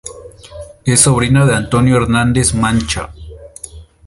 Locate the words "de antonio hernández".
1.45-2.55